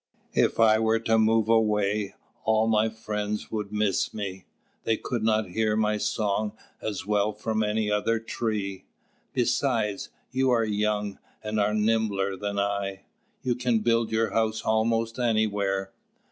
If 0.33 0.59
I 0.59 0.79
were 0.79 0.97
to 1.01 1.19
move 1.19 1.47
away, 1.47 2.15
all 2.43 2.65
my 2.65 2.89
friends 2.89 3.51
would 3.51 3.71
miss 3.71 4.15
me. 4.15 4.45
They 4.83 4.97
could 4.97 5.21
not 5.23 5.49
hear 5.51 5.75
my 5.75 5.97
song 5.97 6.53
as 6.81 7.05
well 7.05 7.33
from 7.33 7.61
any 7.61 7.91
other 7.91 8.19
tree. 8.19 8.85
Besides, 9.33 10.09
you 10.31 10.49
are 10.49 10.65
young, 10.65 11.19
and 11.43 11.59
are 11.59 11.75
nimbler 11.75 12.35
than 12.35 12.57
I; 12.57 13.03
you 13.43 13.53
can 13.53 13.81
build 13.81 14.11
your 14.11 14.31
house 14.31 14.63
almost 14.63 15.19
anywhere." 15.19 15.91